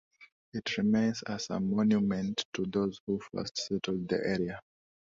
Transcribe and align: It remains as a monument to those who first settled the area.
It 0.53 0.77
remains 0.79 1.21
as 1.27 1.51
a 1.51 1.59
monument 1.59 2.43
to 2.55 2.65
those 2.65 2.99
who 3.05 3.19
first 3.19 3.57
settled 3.59 4.07
the 4.09 4.15
area. 4.15 4.59